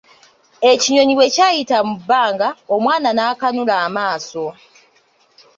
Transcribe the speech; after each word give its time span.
Ekinyonyi 0.71 1.13
bwe 1.15 1.33
kyayita 1.35 1.77
mu 1.87 1.95
bbanga, 2.01 2.47
omwana 2.75 3.09
n'akanula 3.13 3.73
amaaso. 3.85 4.45